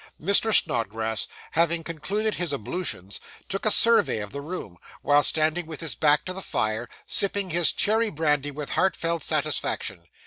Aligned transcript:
Mr. 0.19 0.51
Snodgrass, 0.51 1.27
having 1.51 1.83
concluded 1.83 2.33
his 2.33 2.51
ablutions, 2.51 3.19
took 3.47 3.67
a 3.67 3.69
survey 3.69 4.17
of 4.17 4.31
the 4.31 4.41
room, 4.41 4.79
while 5.03 5.21
standing 5.21 5.67
with 5.67 5.79
his 5.79 5.93
back 5.93 6.25
to 6.25 6.33
the 6.33 6.41
fire, 6.41 6.89
sipping 7.05 7.51
his 7.51 7.71
cherry 7.71 8.09
brandy 8.09 8.49
with 8.49 8.71
heartfelt 8.71 9.21
satisfaction. 9.21 10.07